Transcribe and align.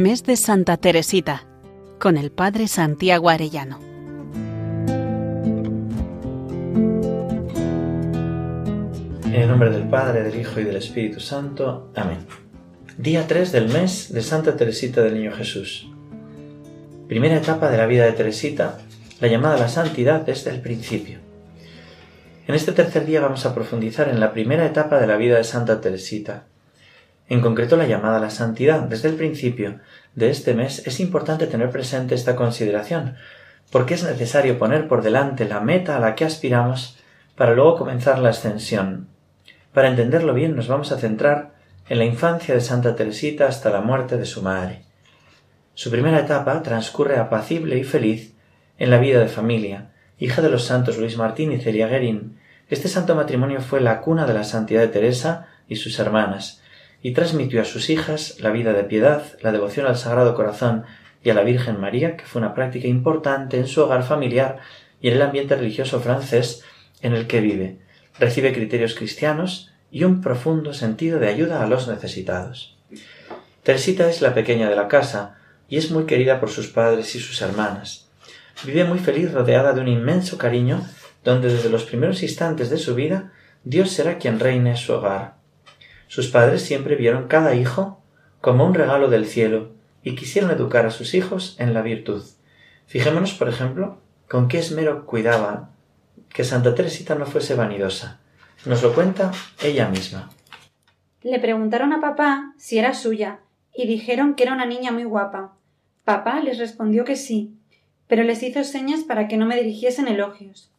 Mes 0.00 0.24
de 0.24 0.36
Santa 0.36 0.78
Teresita, 0.78 1.44
con 1.98 2.16
el 2.16 2.32
Padre 2.32 2.68
Santiago 2.68 3.28
Arellano. 3.28 3.78
En 9.26 9.34
el 9.34 9.46
nombre 9.46 9.68
del 9.68 9.82
Padre, 9.90 10.22
del 10.22 10.40
Hijo 10.40 10.58
y 10.58 10.64
del 10.64 10.76
Espíritu 10.76 11.20
Santo. 11.20 11.92
Amén. 11.94 12.20
Día 12.96 13.26
3 13.26 13.52
del 13.52 13.68
mes 13.68 14.10
de 14.10 14.22
Santa 14.22 14.56
Teresita 14.56 15.02
del 15.02 15.16
Niño 15.16 15.32
Jesús. 15.32 15.90
Primera 17.06 17.36
etapa 17.36 17.70
de 17.70 17.76
la 17.76 17.84
vida 17.84 18.06
de 18.06 18.12
Teresita, 18.12 18.78
la 19.20 19.28
llamada 19.28 19.56
a 19.56 19.60
la 19.60 19.68
santidad 19.68 20.22
desde 20.22 20.48
el 20.48 20.62
principio. 20.62 21.18
En 22.46 22.54
este 22.54 22.72
tercer 22.72 23.04
día 23.04 23.20
vamos 23.20 23.44
a 23.44 23.54
profundizar 23.54 24.08
en 24.08 24.18
la 24.18 24.32
primera 24.32 24.64
etapa 24.64 24.98
de 24.98 25.06
la 25.06 25.18
vida 25.18 25.36
de 25.36 25.44
Santa 25.44 25.82
Teresita, 25.82 26.46
en 27.30 27.40
concreto 27.40 27.76
la 27.76 27.86
llamada 27.86 28.18
a 28.18 28.20
la 28.20 28.28
santidad. 28.28 28.80
Desde 28.80 29.08
el 29.08 29.14
principio 29.14 29.78
de 30.14 30.28
este 30.28 30.52
mes 30.52 30.86
es 30.86 31.00
importante 31.00 31.46
tener 31.46 31.70
presente 31.70 32.14
esta 32.14 32.36
consideración, 32.36 33.14
porque 33.70 33.94
es 33.94 34.02
necesario 34.02 34.58
poner 34.58 34.88
por 34.88 35.00
delante 35.00 35.46
la 35.46 35.60
meta 35.60 35.96
a 35.96 36.00
la 36.00 36.16
que 36.16 36.24
aspiramos 36.24 36.98
para 37.36 37.54
luego 37.54 37.76
comenzar 37.76 38.18
la 38.18 38.30
ascensión. 38.30 39.08
Para 39.72 39.88
entenderlo 39.88 40.34
bien 40.34 40.56
nos 40.56 40.66
vamos 40.66 40.90
a 40.90 40.98
centrar 40.98 41.52
en 41.88 41.98
la 41.98 42.04
infancia 42.04 42.52
de 42.52 42.60
Santa 42.60 42.96
Teresita 42.96 43.46
hasta 43.46 43.70
la 43.70 43.80
muerte 43.80 44.18
de 44.18 44.26
su 44.26 44.42
madre. 44.42 44.82
Su 45.74 45.90
primera 45.90 46.18
etapa 46.18 46.62
transcurre 46.62 47.16
apacible 47.16 47.78
y 47.78 47.84
feliz 47.84 48.34
en 48.76 48.90
la 48.90 48.98
vida 48.98 49.20
de 49.20 49.28
familia, 49.28 49.92
hija 50.18 50.42
de 50.42 50.50
los 50.50 50.64
santos 50.64 50.98
Luis 50.98 51.16
Martín 51.16 51.52
y 51.52 51.60
Celia 51.60 51.86
Guerin. 51.86 52.38
Este 52.68 52.88
santo 52.88 53.14
matrimonio 53.14 53.60
fue 53.60 53.80
la 53.80 54.00
cuna 54.00 54.26
de 54.26 54.34
la 54.34 54.44
santidad 54.44 54.80
de 54.80 54.88
Teresa 54.88 55.46
y 55.68 55.76
sus 55.76 55.98
hermanas, 56.00 56.59
y 57.02 57.12
transmitió 57.12 57.62
a 57.62 57.64
sus 57.64 57.90
hijas 57.90 58.36
la 58.40 58.50
vida 58.50 58.72
de 58.72 58.84
piedad, 58.84 59.22
la 59.40 59.52
devoción 59.52 59.86
al 59.86 59.96
Sagrado 59.96 60.34
Corazón 60.34 60.84
y 61.22 61.30
a 61.30 61.34
la 61.34 61.42
Virgen 61.42 61.80
María, 61.80 62.16
que 62.16 62.24
fue 62.24 62.40
una 62.40 62.54
práctica 62.54 62.88
importante 62.88 63.58
en 63.58 63.66
su 63.66 63.82
hogar 63.82 64.02
familiar 64.02 64.58
y 65.00 65.08
en 65.08 65.14
el 65.14 65.22
ambiente 65.22 65.56
religioso 65.56 66.00
francés 66.00 66.62
en 67.02 67.14
el 67.14 67.26
que 67.26 67.40
vive. 67.40 67.78
Recibe 68.18 68.52
criterios 68.52 68.94
cristianos 68.94 69.72
y 69.90 70.04
un 70.04 70.20
profundo 70.20 70.74
sentido 70.74 71.18
de 71.18 71.28
ayuda 71.28 71.62
a 71.62 71.66
los 71.66 71.88
necesitados. 71.88 72.76
Teresita 73.62 74.08
es 74.08 74.20
la 74.22 74.34
pequeña 74.34 74.68
de 74.68 74.76
la 74.76 74.88
casa 74.88 75.36
y 75.68 75.76
es 75.76 75.90
muy 75.90 76.04
querida 76.04 76.40
por 76.40 76.50
sus 76.50 76.68
padres 76.68 77.14
y 77.14 77.20
sus 77.20 77.40
hermanas. 77.42 78.08
Vive 78.64 78.84
muy 78.84 78.98
feliz 78.98 79.32
rodeada 79.32 79.72
de 79.72 79.80
un 79.80 79.88
inmenso 79.88 80.36
cariño 80.36 80.86
donde 81.24 81.52
desde 81.52 81.70
los 81.70 81.84
primeros 81.84 82.22
instantes 82.22 82.70
de 82.70 82.78
su 82.78 82.94
vida 82.94 83.32
Dios 83.64 83.90
será 83.90 84.18
quien 84.18 84.40
reine 84.40 84.76
su 84.76 84.92
hogar. 84.94 85.39
Sus 86.10 86.26
padres 86.26 86.62
siempre 86.62 86.96
vieron 86.96 87.28
cada 87.28 87.54
hijo 87.54 88.02
como 88.40 88.66
un 88.66 88.74
regalo 88.74 89.08
del 89.08 89.26
cielo 89.26 89.70
y 90.02 90.16
quisieron 90.16 90.50
educar 90.50 90.84
a 90.84 90.90
sus 90.90 91.14
hijos 91.14 91.54
en 91.60 91.72
la 91.72 91.82
virtud. 91.82 92.24
Fijémonos, 92.86 93.34
por 93.34 93.48
ejemplo, 93.48 94.00
con 94.28 94.48
qué 94.48 94.58
esmero 94.58 95.06
cuidaban 95.06 95.70
que 96.28 96.42
Santa 96.42 96.74
Teresita 96.74 97.14
no 97.14 97.26
fuese 97.26 97.54
vanidosa. 97.54 98.18
Nos 98.66 98.82
lo 98.82 98.92
cuenta 98.92 99.30
ella 99.62 99.88
misma. 99.88 100.28
Le 101.22 101.38
preguntaron 101.38 101.92
a 101.92 102.00
papá 102.00 102.54
si 102.58 102.80
era 102.80 102.92
suya 102.92 103.38
y 103.72 103.86
dijeron 103.86 104.34
que 104.34 104.42
era 104.42 104.52
una 104.52 104.66
niña 104.66 104.90
muy 104.90 105.04
guapa. 105.04 105.54
Papá 106.02 106.40
les 106.40 106.58
respondió 106.58 107.04
que 107.04 107.14
sí, 107.14 107.54
pero 108.08 108.24
les 108.24 108.42
hizo 108.42 108.64
señas 108.64 109.04
para 109.04 109.28
que 109.28 109.36
no 109.36 109.46
me 109.46 109.54
dirigiesen 109.54 110.08
elogios. 110.08 110.72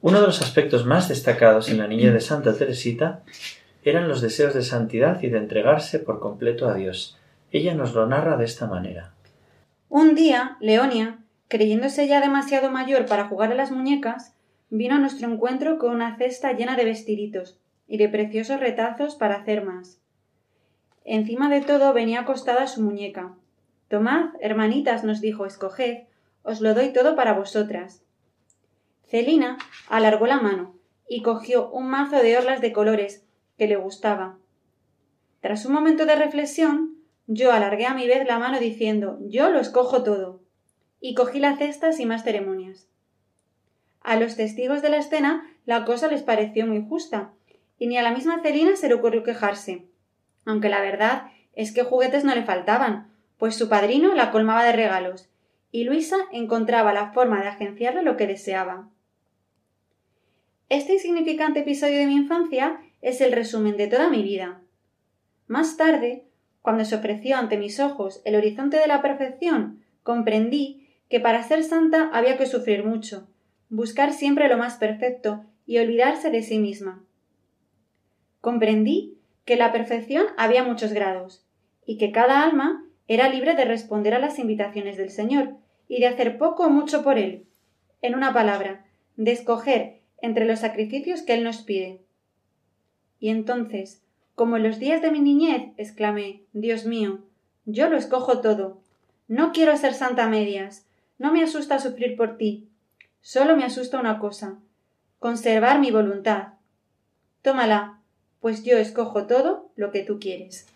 Uno 0.00 0.18
de 0.22 0.28
los 0.28 0.40
aspectos 0.40 0.86
más 0.86 1.10
destacados 1.10 1.68
en 1.68 1.76
la 1.76 1.88
niña 1.88 2.10
de 2.10 2.22
Santa 2.22 2.56
Teresita 2.56 3.22
eran 3.82 4.08
los 4.08 4.20
deseos 4.20 4.54
de 4.54 4.62
santidad 4.62 5.22
y 5.22 5.28
de 5.28 5.38
entregarse 5.38 5.98
por 5.98 6.20
completo 6.20 6.68
a 6.68 6.74
Dios. 6.74 7.18
Ella 7.50 7.74
nos 7.74 7.94
lo 7.94 8.06
narra 8.06 8.36
de 8.36 8.44
esta 8.44 8.66
manera. 8.66 9.12
Un 9.88 10.14
día, 10.14 10.56
Leonia, 10.60 11.18
creyéndose 11.48 12.06
ya 12.06 12.20
demasiado 12.20 12.70
mayor 12.70 13.06
para 13.06 13.28
jugar 13.28 13.52
a 13.52 13.54
las 13.54 13.70
muñecas, 13.70 14.34
vino 14.70 14.94
a 14.94 14.98
nuestro 14.98 15.30
encuentro 15.30 15.78
con 15.78 15.92
una 15.92 16.16
cesta 16.16 16.52
llena 16.52 16.76
de 16.76 16.84
vestiditos 16.84 17.58
y 17.86 17.98
de 17.98 18.08
preciosos 18.08 18.58
retazos 18.58 19.16
para 19.16 19.36
hacer 19.36 19.64
más. 19.64 20.00
Encima 21.04 21.50
de 21.50 21.60
todo 21.60 21.92
venía 21.92 22.20
acostada 22.20 22.66
su 22.66 22.80
muñeca. 22.80 23.34
Tomad, 23.88 24.30
hermanitas, 24.40 25.04
nos 25.04 25.20
dijo, 25.20 25.44
escoged, 25.44 26.04
os 26.42 26.60
lo 26.60 26.74
doy 26.74 26.92
todo 26.92 27.16
para 27.16 27.34
vosotras. 27.34 28.02
Celina 29.06 29.58
alargó 29.90 30.26
la 30.26 30.40
mano 30.40 30.74
y 31.06 31.20
cogió 31.20 31.68
un 31.70 31.88
mazo 31.90 32.16
de 32.22 32.38
orlas 32.38 32.62
de 32.62 32.72
colores 32.72 33.26
le 33.66 33.76
gustaba. 33.76 34.38
Tras 35.40 35.66
un 35.66 35.72
momento 35.72 36.06
de 36.06 36.14
reflexión, 36.14 36.96
yo 37.26 37.52
alargué 37.52 37.86
a 37.86 37.94
mi 37.94 38.06
vez 38.06 38.26
la 38.26 38.38
mano 38.38 38.58
diciendo 38.58 39.18
yo 39.22 39.50
lo 39.50 39.60
escojo 39.60 40.02
todo. 40.02 40.40
y 41.04 41.14
cogí 41.14 41.40
la 41.40 41.56
cesta 41.56 41.92
sin 41.92 42.06
más 42.06 42.22
ceremonias. 42.22 42.86
A 44.02 44.14
los 44.14 44.36
testigos 44.36 44.82
de 44.82 44.88
la 44.88 44.98
escena 44.98 45.44
la 45.66 45.84
cosa 45.84 46.06
les 46.06 46.22
pareció 46.22 46.64
muy 46.64 46.86
justa, 46.88 47.32
y 47.76 47.88
ni 47.88 47.96
a 47.96 48.02
la 48.02 48.12
misma 48.12 48.40
Celina 48.40 48.76
se 48.76 48.86
le 48.86 48.94
ocurrió 48.94 49.24
quejarse, 49.24 49.86
aunque 50.44 50.68
la 50.68 50.80
verdad 50.80 51.32
es 51.54 51.72
que 51.72 51.82
juguetes 51.82 52.22
no 52.22 52.34
le 52.34 52.44
faltaban, 52.44 53.12
pues 53.36 53.56
su 53.56 53.68
padrino 53.68 54.14
la 54.14 54.30
colmaba 54.30 54.64
de 54.64 54.72
regalos, 54.72 55.28
y 55.72 55.84
Luisa 55.84 56.16
encontraba 56.30 56.92
la 56.92 57.12
forma 57.12 57.42
de 57.42 57.48
agenciarle 57.48 58.02
lo 58.02 58.16
que 58.16 58.28
deseaba. 58.28 58.88
Este 60.68 60.94
insignificante 60.94 61.60
episodio 61.60 61.98
de 61.98 62.06
mi 62.06 62.14
infancia 62.14 62.80
es 63.02 63.20
el 63.20 63.32
resumen 63.32 63.76
de 63.76 63.88
toda 63.88 64.08
mi 64.08 64.22
vida. 64.22 64.62
Más 65.46 65.76
tarde, 65.76 66.24
cuando 66.62 66.84
se 66.84 66.94
ofreció 66.94 67.36
ante 67.36 67.58
mis 67.58 67.80
ojos 67.80 68.22
el 68.24 68.36
horizonte 68.36 68.78
de 68.78 68.86
la 68.86 69.02
perfección, 69.02 69.82
comprendí 70.02 70.88
que 71.10 71.20
para 71.20 71.42
ser 71.42 71.64
santa 71.64 72.08
había 72.12 72.38
que 72.38 72.46
sufrir 72.46 72.84
mucho, 72.84 73.28
buscar 73.68 74.12
siempre 74.12 74.48
lo 74.48 74.56
más 74.56 74.76
perfecto 74.76 75.44
y 75.66 75.78
olvidarse 75.78 76.30
de 76.30 76.42
sí 76.42 76.58
misma. 76.58 77.04
Comprendí 78.40 79.18
que 79.44 79.56
la 79.56 79.72
perfección 79.72 80.26
había 80.36 80.64
muchos 80.64 80.92
grados, 80.92 81.44
y 81.84 81.98
que 81.98 82.12
cada 82.12 82.42
alma 82.42 82.84
era 83.08 83.28
libre 83.28 83.54
de 83.54 83.64
responder 83.64 84.14
a 84.14 84.18
las 84.18 84.38
invitaciones 84.38 84.96
del 84.96 85.10
Señor 85.10 85.56
y 85.88 86.00
de 86.00 86.06
hacer 86.06 86.38
poco 86.38 86.64
o 86.64 86.70
mucho 86.70 87.02
por 87.02 87.18
Él. 87.18 87.46
En 88.00 88.14
una 88.14 88.32
palabra, 88.32 88.86
de 89.16 89.32
escoger 89.32 90.00
entre 90.20 90.44
los 90.44 90.60
sacrificios 90.60 91.22
que 91.22 91.34
Él 91.34 91.44
nos 91.44 91.62
pide. 91.62 92.00
Y 93.22 93.28
entonces, 93.28 94.02
como 94.34 94.56
en 94.56 94.64
los 94.64 94.80
días 94.80 95.00
de 95.00 95.12
mi 95.12 95.20
niñez, 95.20 95.74
exclamé 95.76 96.42
Dios 96.52 96.86
mío, 96.86 97.20
yo 97.66 97.88
lo 97.88 97.96
escojo 97.96 98.40
todo. 98.40 98.80
No 99.28 99.52
quiero 99.52 99.76
ser 99.76 99.94
santa 99.94 100.28
medias. 100.28 100.86
No 101.18 101.32
me 101.32 101.44
asusta 101.44 101.78
sufrir 101.78 102.16
por 102.16 102.36
ti. 102.36 102.66
Solo 103.20 103.56
me 103.56 103.62
asusta 103.62 104.00
una 104.00 104.18
cosa 104.18 104.58
conservar 105.20 105.78
mi 105.78 105.92
voluntad. 105.92 106.54
Tómala, 107.42 108.00
pues 108.40 108.64
yo 108.64 108.76
escojo 108.76 109.28
todo 109.28 109.70
lo 109.76 109.92
que 109.92 110.02
tú 110.02 110.18
quieres. 110.18 110.66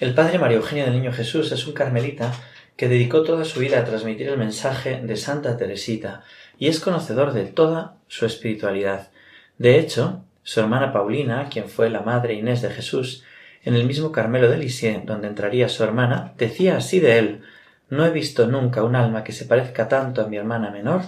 El 0.00 0.16
padre 0.16 0.40
María 0.40 0.56
Eugenia 0.56 0.86
del 0.86 0.94
Niño 0.94 1.12
Jesús 1.12 1.52
es 1.52 1.64
un 1.68 1.74
carmelita 1.74 2.34
que 2.76 2.88
dedicó 2.88 3.22
toda 3.22 3.44
su 3.44 3.60
vida 3.60 3.78
a 3.78 3.84
transmitir 3.84 4.28
el 4.30 4.36
mensaje 4.36 5.00
de 5.00 5.16
Santa 5.16 5.56
Teresita 5.56 6.24
y 6.58 6.66
es 6.66 6.80
conocedor 6.80 7.32
de 7.32 7.44
toda 7.44 7.98
su 8.08 8.26
espiritualidad. 8.26 9.12
De 9.58 9.78
hecho, 9.78 10.24
su 10.42 10.60
hermana 10.60 10.92
Paulina, 10.92 11.48
quien 11.48 11.68
fue 11.68 11.90
la 11.90 12.00
madre 12.00 12.34
Inés 12.34 12.62
de 12.62 12.70
Jesús, 12.70 13.24
en 13.64 13.74
el 13.74 13.86
mismo 13.86 14.10
Carmelo 14.10 14.50
de 14.50 14.56
Lisieux, 14.56 15.04
donde 15.06 15.28
entraría 15.28 15.68
su 15.68 15.84
hermana, 15.84 16.34
decía 16.36 16.76
así 16.76 17.00
de 17.00 17.18
él 17.18 17.42
No 17.88 18.04
he 18.04 18.10
visto 18.10 18.46
nunca 18.46 18.82
un 18.82 18.96
alma 18.96 19.22
que 19.22 19.32
se 19.32 19.44
parezca 19.44 19.88
tanto 19.88 20.22
a 20.22 20.26
mi 20.26 20.36
hermana 20.36 20.70
menor 20.70 21.02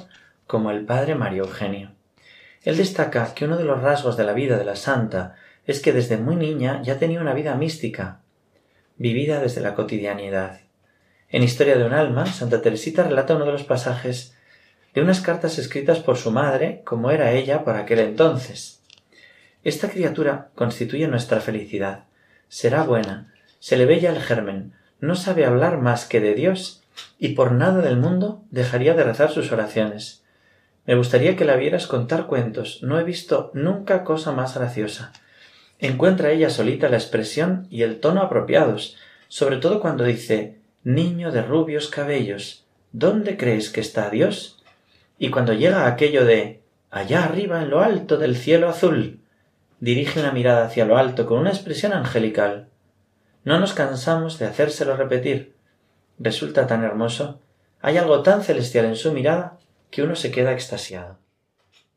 como 0.46 0.70
el 0.70 0.84
padre 0.84 1.14
Mario 1.14 1.44
Eugenio. 1.44 1.92
Él 2.62 2.76
destaca 2.76 3.34
que 3.34 3.44
uno 3.44 3.56
de 3.56 3.64
los 3.64 3.82
rasgos 3.82 4.16
de 4.16 4.24
la 4.24 4.32
vida 4.32 4.56
de 4.56 4.64
la 4.64 4.76
santa 4.76 5.36
es 5.66 5.80
que 5.80 5.92
desde 5.92 6.16
muy 6.16 6.36
niña 6.36 6.80
ya 6.82 6.98
tenía 6.98 7.20
una 7.20 7.34
vida 7.34 7.54
mística, 7.56 8.20
vivida 8.96 9.40
desde 9.40 9.60
la 9.60 9.74
cotidianidad. 9.74 10.60
En 11.28 11.42
Historia 11.42 11.76
de 11.76 11.84
un 11.84 11.92
alma, 11.92 12.26
Santa 12.26 12.62
Teresita 12.62 13.02
relata 13.02 13.34
uno 13.34 13.46
de 13.46 13.52
los 13.52 13.64
pasajes 13.64 14.36
de 14.94 15.02
unas 15.02 15.20
cartas 15.20 15.58
escritas 15.58 15.98
por 15.98 16.16
su 16.16 16.30
madre, 16.30 16.82
como 16.84 17.10
era 17.10 17.32
ella 17.32 17.64
por 17.64 17.76
aquel 17.76 17.98
entonces. 17.98 18.83
Esta 19.64 19.88
criatura 19.88 20.50
constituye 20.54 21.08
nuestra 21.08 21.40
felicidad. 21.40 22.04
Será 22.48 22.84
buena, 22.84 23.32
se 23.60 23.78
le 23.78 23.86
ve 23.86 23.98
ya 23.98 24.10
el 24.10 24.20
germen, 24.20 24.74
no 25.00 25.16
sabe 25.16 25.46
hablar 25.46 25.78
más 25.78 26.04
que 26.04 26.20
de 26.20 26.34
Dios, 26.34 26.82
y 27.18 27.30
por 27.30 27.52
nada 27.52 27.80
del 27.80 27.96
mundo 27.96 28.42
dejaría 28.50 28.92
de 28.94 29.04
rezar 29.04 29.30
sus 29.30 29.50
oraciones. 29.52 30.22
Me 30.84 30.94
gustaría 30.94 31.34
que 31.34 31.46
la 31.46 31.56
vieras 31.56 31.86
contar 31.86 32.26
cuentos, 32.26 32.82
no 32.82 33.00
he 33.00 33.04
visto 33.04 33.50
nunca 33.54 34.04
cosa 34.04 34.32
más 34.32 34.54
graciosa. 34.54 35.12
Encuentra 35.78 36.30
ella 36.30 36.50
solita 36.50 36.90
la 36.90 36.98
expresión 36.98 37.66
y 37.70 37.82
el 37.82 38.00
tono 38.00 38.20
apropiados, 38.20 38.98
sobre 39.28 39.56
todo 39.56 39.80
cuando 39.80 40.04
dice 40.04 40.58
Niño 40.84 41.32
de 41.32 41.40
rubios 41.40 41.88
cabellos, 41.88 42.66
¿dónde 42.92 43.38
crees 43.38 43.70
que 43.70 43.80
está 43.80 44.10
Dios? 44.10 44.62
Y 45.18 45.30
cuando 45.30 45.54
llega 45.54 45.86
aquello 45.86 46.26
de 46.26 46.60
allá 46.90 47.24
arriba 47.24 47.62
en 47.62 47.70
lo 47.70 47.80
alto 47.80 48.18
del 48.18 48.36
cielo 48.36 48.68
azul, 48.68 49.20
dirige 49.84 50.18
una 50.18 50.32
mirada 50.32 50.64
hacia 50.64 50.86
lo 50.86 50.96
alto 50.96 51.26
con 51.26 51.38
una 51.38 51.50
expresión 51.50 51.92
angelical. 51.92 52.70
No 53.44 53.60
nos 53.60 53.74
cansamos 53.74 54.38
de 54.38 54.46
hacérselo 54.46 54.96
repetir. 54.96 55.56
Resulta 56.18 56.66
tan 56.66 56.82
hermoso, 56.82 57.38
hay 57.82 57.98
algo 57.98 58.22
tan 58.22 58.42
celestial 58.42 58.86
en 58.86 58.96
su 58.96 59.12
mirada 59.12 59.58
que 59.90 60.02
uno 60.02 60.16
se 60.16 60.30
queda 60.30 60.54
extasiado. 60.54 61.18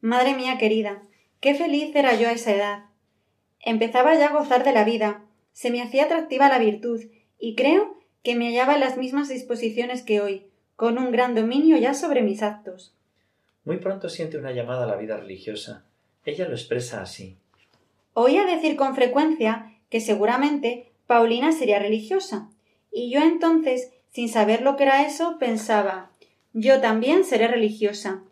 Madre 0.02 0.36
mía 0.36 0.58
querida, 0.58 1.02
qué 1.40 1.56
feliz 1.56 1.96
era 1.96 2.14
yo 2.16 2.28
a 2.28 2.34
esa 2.34 2.54
edad. 2.54 2.84
Empezaba 3.62 4.16
ya 4.16 4.28
a 4.28 4.34
gozar 4.34 4.66
de 4.66 4.74
la 4.74 4.84
vida, 4.84 5.24
se 5.54 5.72
me 5.72 5.82
hacía 5.82 6.04
atractiva 6.04 6.50
la 6.50 6.60
virtud, 6.60 7.06
y 7.40 7.56
creo 7.56 7.98
que 8.22 8.36
me 8.36 8.48
hallaba 8.50 8.74
en 8.74 8.82
las 8.82 8.98
mismas 8.98 9.30
disposiciones 9.30 10.04
que 10.04 10.20
hoy, 10.20 10.48
con 10.76 10.98
un 10.98 11.14
gran 11.14 11.36
dominio 11.36 11.78
ya 11.78 11.94
sobre 11.94 12.22
mis 12.22 12.44
actos. 12.44 12.94
Muy 13.64 13.78
pronto 13.78 14.10
siente 14.10 14.38
una 14.38 14.52
llamada 14.52 14.84
a 14.84 14.88
la 14.88 14.98
vida 14.98 15.16
religiosa. 15.16 15.86
Ella 16.26 16.50
lo 16.50 16.56
expresa 16.56 17.02
así. 17.02 17.38
Oía 18.20 18.48
decir 18.48 18.78
con 18.78 18.96
frecuencia 18.96 19.76
que 19.92 20.02
seguramente 20.02 20.92
Paulina 21.06 21.52
sería 21.52 21.78
religiosa, 21.78 22.50
y 22.92 23.12
yo 23.12 23.20
entonces, 23.20 23.92
sin 24.12 24.28
saber 24.28 24.64
lo 24.64 24.76
que 24.76 24.86
era 24.86 25.06
eso, 25.06 25.38
pensaba 25.38 26.10
yo 26.52 26.82
también 26.82 27.26
seré 27.26 27.48
religiosa. 27.48 28.24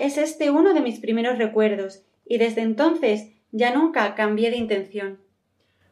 Es 0.00 0.18
este 0.18 0.50
uno 0.50 0.74
de 0.74 0.80
mis 0.80 0.98
primeros 0.98 1.38
recuerdos, 1.38 2.02
y 2.26 2.38
desde 2.38 2.62
entonces 2.62 3.28
ya 3.52 3.72
nunca 3.72 4.16
cambié 4.16 4.50
de 4.50 4.56
intención. 4.56 5.20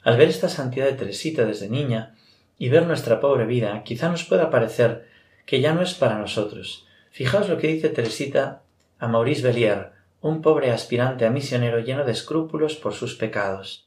Al 0.03 0.17
ver 0.17 0.31
esta 0.31 0.49
santidad 0.49 0.87
de 0.87 0.95
Teresita 0.95 1.45
desde 1.45 1.69
niña 1.69 2.17
y 2.59 2.71
ver 2.71 2.89
nuestra 2.89 3.21
pobre 3.21 3.47
vida, 3.47 3.85
quizá 3.85 4.09
nos 4.09 4.25
pueda 4.25 4.51
parecer 4.51 5.07
que 5.47 5.61
ya 5.61 5.75
no 5.75 5.83
es 5.83 5.95
para 5.95 6.19
nosotros. 6.19 6.89
Fijaos 7.13 7.49
lo 7.49 7.59
que 7.59 7.69
dice 7.69 7.89
Teresita 7.89 8.63
a 8.99 9.07
Maurice 9.07 9.43
Bellier, 9.43 9.93
un 10.21 10.43
pobre 10.43 10.71
aspirante 10.71 11.27
a 11.27 11.31
misionero 11.31 11.79
lleno 11.81 12.05
de 12.05 12.13
escrúpulos 12.13 12.77
por 12.77 12.95
sus 12.95 13.15
pecados. 13.15 13.87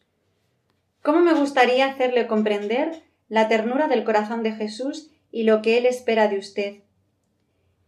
¿Cómo 1.02 1.20
me 1.20 1.34
gustaría 1.34 1.88
hacerle 1.88 2.28
comprender 2.28 3.02
la 3.28 3.48
ternura 3.48 3.88
del 3.88 4.04
corazón 4.04 4.44
de 4.44 4.54
Jesús 4.54 5.10
y 5.32 5.44
lo 5.44 5.62
que 5.62 5.78
Él 5.78 5.86
espera 5.86 6.28
de 6.28 6.38
usted? 6.38 6.76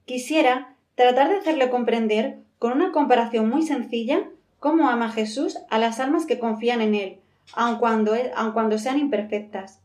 Quisiera 0.06 0.75
tratar 0.95 1.30
de 1.30 1.38
hacerle 1.38 1.69
comprender, 1.69 2.38
con 2.60 2.72
una 2.74 2.92
comparación 2.92 3.50
muy 3.50 3.63
sencilla, 3.63 4.30
cómo 4.60 4.89
ama 4.89 5.12
Jesús 5.12 5.57
a 5.69 5.78
las 5.78 6.00
almas 6.00 6.25
que 6.25 6.39
confían 6.39 6.81
en 6.81 6.96
Él, 6.96 7.18
aun 7.54 7.78
cuando, 7.78 8.13
aun 8.36 8.51
cuando 8.54 8.78
sean 8.78 9.00
imperfectas. 9.00 9.80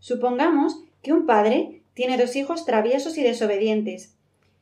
Supongamos 0.00 0.80
que 1.02 1.12
un 1.12 1.26
padre 1.26 1.82
tiene 1.94 2.18
dos 2.18 2.36
hijos 2.36 2.64
traviesos 2.64 3.18
y 3.18 3.22
desobedientes, 3.22 4.14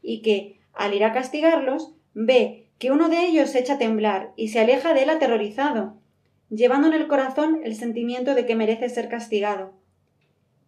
y 0.03 0.23
que, 0.23 0.59
al 0.73 0.95
ir 0.95 1.05
a 1.05 1.13
castigarlos, 1.13 1.91
ve 2.15 2.64
que 2.79 2.91
uno 2.91 3.09
de 3.09 3.25
ellos 3.25 3.51
se 3.51 3.61
echa 3.61 3.75
a 3.75 3.79
temblar 3.79 4.33
y 4.37 4.49
se 4.49 4.61
aleja 4.61 4.95
de 4.95 5.05
él 5.05 5.11
aterrorizado, 5.11 5.95
llevando 6.51 6.89
en 6.89 6.95
el 6.95 7.09
corazón 7.09 7.61
el 7.65 7.75
sentimiento 7.77 8.35
de 8.35 8.47
que 8.47 8.57
merece 8.57 8.89
ser 8.89 9.09
castigado, 9.09 9.73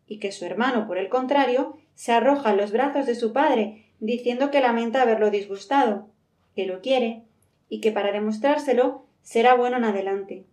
y 0.07 0.19
que 0.19 0.33
su 0.33 0.45
hermano, 0.45 0.87
por 0.87 0.99
el 0.99 1.09
contrario, 1.09 1.77
se 1.95 2.13
arroja 2.13 2.51
en 2.51 2.59
los 2.59 2.73
brazos 2.73 3.07
de 3.07 3.15
su 3.15 3.33
padre, 3.33 3.87
diciendo 4.01 4.51
que 4.51 4.61
lamenta 4.61 5.03
haberlo 5.03 5.31
disgustado, 5.31 6.09
que 6.55 6.67
lo 6.67 6.81
quiere, 6.81 7.23
y 7.69 7.81
que 7.81 7.93
para 7.93 8.13
demostrárselo 8.13 9.05
será 9.23 9.55
bueno 9.55 9.79
en 9.79 9.85
adelante. 9.85 10.45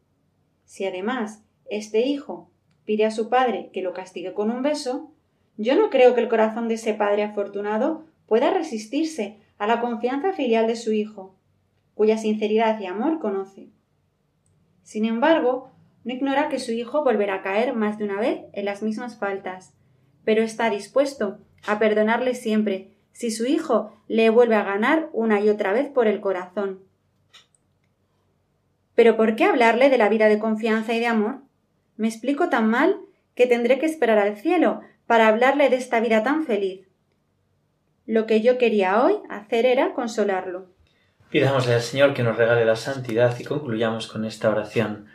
Si 0.65 0.85
además 0.85 1.44
este 1.69 2.01
hijo 2.01 2.50
pide 2.85 3.05
a 3.05 3.11
su 3.11 3.29
padre 3.29 3.69
que 3.71 3.81
lo 3.81 3.94
castigue 3.94 4.33
con 4.33 4.50
un 4.50 4.61
beso, 4.61 5.11
yo 5.57 5.75
no 5.75 5.89
creo 5.89 6.15
que 6.15 6.21
el 6.21 6.29
corazón 6.29 6.67
de 6.67 6.75
ese 6.75 6.94
padre 6.94 7.23
afortunado 7.23 8.05
pueda 8.27 8.51
resistirse 8.51 9.38
a 9.57 9.67
la 9.67 9.79
confianza 9.81 10.33
filial 10.33 10.65
de 10.65 10.75
su 10.75 10.91
hijo, 10.91 11.35
cuya 11.95 12.17
sinceridad 12.17 12.79
y 12.79 12.85
amor 12.85 13.19
conoce. 13.19 13.69
Sin 14.83 15.05
embargo, 15.05 15.71
no 16.03 16.13
ignora 16.13 16.49
que 16.49 16.59
su 16.59 16.71
hijo 16.71 17.03
volverá 17.03 17.35
a 17.35 17.41
caer 17.41 17.73
más 17.73 17.97
de 17.97 18.05
una 18.05 18.19
vez 18.19 18.41
en 18.53 18.65
las 18.65 18.83
mismas 18.83 19.17
faltas, 19.17 19.73
pero 20.25 20.43
está 20.43 20.69
dispuesto 20.69 21.39
a 21.65 21.79
perdonarle 21.79 22.35
siempre 22.35 22.91
si 23.13 23.31
su 23.31 23.45
hijo 23.45 23.93
le 24.07 24.29
vuelve 24.29 24.55
a 24.55 24.63
ganar 24.63 25.09
una 25.13 25.39
y 25.39 25.49
otra 25.49 25.71
vez 25.71 25.87
por 25.89 26.07
el 26.07 26.19
corazón. 26.19 26.81
Pero 28.95 29.15
¿por 29.15 29.35
qué 29.35 29.45
hablarle 29.45 29.89
de 29.89 29.97
la 29.97 30.09
vida 30.09 30.27
de 30.27 30.39
confianza 30.39 30.93
y 30.93 30.99
de 30.99 31.07
amor? 31.07 31.41
Me 31.95 32.07
explico 32.07 32.49
tan 32.49 32.69
mal 32.69 32.99
que 33.35 33.47
tendré 33.47 33.79
que 33.79 33.85
esperar 33.85 34.17
al 34.19 34.35
cielo 34.35 34.81
para 35.07 35.27
hablarle 35.27 35.69
de 35.69 35.77
esta 35.77 35.99
vida 35.99 36.23
tan 36.23 36.45
feliz. 36.45 36.87
Lo 38.05 38.25
que 38.25 38.41
yo 38.41 38.57
quería 38.57 39.03
hoy 39.03 39.15
hacer 39.29 39.65
era 39.65 39.93
consolarlo. 39.93 40.72
Pidámosle 41.33 41.74
al 41.74 41.81
Señor 41.81 42.13
que 42.13 42.21
nos 42.21 42.38
regale 42.38 42.63
la 42.63 42.75
santidad 42.75 43.35
y 43.39 43.44
concluyamos 43.44 44.06
con 44.06 44.24
esta 44.24 44.51
oración. 44.51 45.07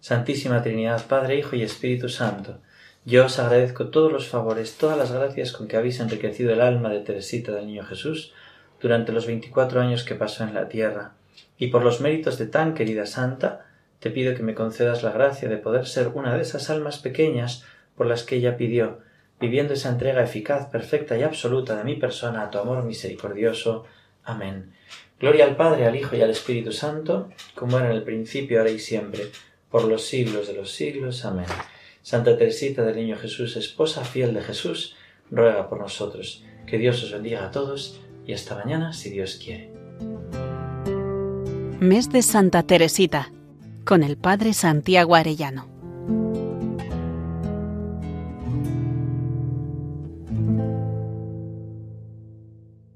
Santísima 0.00 0.62
Trinidad, 0.62 1.06
Padre, 1.06 1.36
Hijo 1.36 1.54
y 1.54 1.60
Espíritu 1.60 2.08
Santo, 2.08 2.60
yo 3.04 3.26
os 3.26 3.38
agradezco 3.38 3.88
todos 3.88 4.10
los 4.10 4.26
favores, 4.26 4.78
todas 4.78 4.96
las 4.96 5.12
gracias 5.12 5.52
con 5.52 5.68
que 5.68 5.76
habéis 5.76 6.00
enriquecido 6.00 6.50
el 6.54 6.62
alma 6.62 6.88
de 6.88 7.00
Teresita 7.00 7.52
del 7.52 7.66
Niño 7.66 7.84
Jesús 7.84 8.32
durante 8.80 9.12
los 9.12 9.26
veinticuatro 9.26 9.82
años 9.82 10.02
que 10.02 10.14
pasó 10.14 10.44
en 10.44 10.54
la 10.54 10.70
tierra, 10.70 11.12
y 11.58 11.66
por 11.66 11.84
los 11.84 12.00
méritos 12.00 12.38
de 12.38 12.46
tan 12.46 12.72
querida 12.72 13.04
santa, 13.04 13.66
te 14.00 14.10
pido 14.10 14.34
que 14.34 14.42
me 14.42 14.54
concedas 14.54 15.02
la 15.02 15.12
gracia 15.12 15.50
de 15.50 15.58
poder 15.58 15.86
ser 15.86 16.08
una 16.08 16.34
de 16.34 16.40
esas 16.40 16.70
almas 16.70 17.00
pequeñas 17.00 17.66
por 17.98 18.06
las 18.06 18.22
que 18.22 18.36
ella 18.36 18.56
pidió, 18.56 19.00
viviendo 19.38 19.74
esa 19.74 19.90
entrega 19.90 20.22
eficaz, 20.22 20.70
perfecta 20.70 21.18
y 21.18 21.22
absoluta 21.22 21.76
de 21.76 21.84
mi 21.84 21.96
persona 21.96 22.44
a 22.44 22.50
tu 22.50 22.56
amor 22.56 22.82
misericordioso. 22.82 23.84
Amén. 24.26 24.72
Gloria 25.18 25.46
al 25.46 25.56
Padre, 25.56 25.86
al 25.86 25.96
Hijo 25.96 26.14
y 26.14 26.20
al 26.20 26.30
Espíritu 26.30 26.72
Santo, 26.72 27.30
como 27.54 27.78
era 27.78 27.86
en 27.86 27.96
el 27.96 28.02
principio, 28.02 28.58
ahora 28.58 28.70
y 28.70 28.78
siempre, 28.78 29.30
por 29.70 29.84
los 29.84 30.04
siglos 30.04 30.48
de 30.48 30.54
los 30.54 30.72
siglos. 30.72 31.24
Amén. 31.24 31.46
Santa 32.02 32.36
Teresita 32.36 32.82
del 32.84 32.96
Niño 32.96 33.16
Jesús, 33.16 33.56
esposa 33.56 34.04
fiel 34.04 34.34
de 34.34 34.42
Jesús, 34.42 34.96
ruega 35.30 35.68
por 35.68 35.80
nosotros. 35.80 36.44
Que 36.66 36.78
Dios 36.78 37.02
os 37.02 37.12
bendiga 37.12 37.46
a 37.46 37.50
todos 37.50 38.00
y 38.26 38.32
hasta 38.32 38.56
mañana 38.56 38.92
si 38.92 39.10
Dios 39.10 39.40
quiere. 39.42 39.70
Mes 41.80 42.10
de 42.10 42.22
Santa 42.22 42.62
Teresita, 42.62 43.30
con 43.84 44.02
el 44.02 44.16
Padre 44.16 44.52
Santiago 44.52 45.14
Arellano. 45.14 45.75